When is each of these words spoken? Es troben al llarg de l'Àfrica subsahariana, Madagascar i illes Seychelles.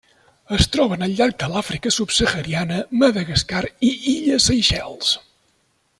Es 0.55 0.63
troben 0.75 1.05
al 1.07 1.13
llarg 1.19 1.35
de 1.43 1.49
l'Àfrica 1.51 1.91
subsahariana, 1.97 2.79
Madagascar 3.03 3.63
i 3.91 3.95
illes 4.17 4.49
Seychelles. 4.51 5.17